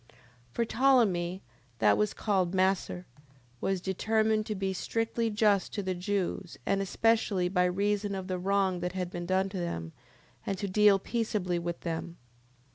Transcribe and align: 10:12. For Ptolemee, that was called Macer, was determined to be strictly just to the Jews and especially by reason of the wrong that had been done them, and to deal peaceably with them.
10:12. 0.09 0.15
For 0.55 0.65
Ptolemee, 0.65 1.41
that 1.77 1.95
was 1.95 2.15
called 2.15 2.55
Macer, 2.55 3.05
was 3.59 3.79
determined 3.79 4.47
to 4.47 4.55
be 4.55 4.73
strictly 4.73 5.29
just 5.29 5.73
to 5.75 5.83
the 5.83 5.93
Jews 5.93 6.57
and 6.65 6.81
especially 6.81 7.47
by 7.49 7.65
reason 7.65 8.15
of 8.15 8.25
the 8.27 8.39
wrong 8.39 8.79
that 8.79 8.93
had 8.93 9.11
been 9.11 9.27
done 9.27 9.49
them, 9.49 9.91
and 10.43 10.57
to 10.57 10.67
deal 10.67 10.97
peaceably 10.97 11.59
with 11.59 11.81
them. 11.81 12.17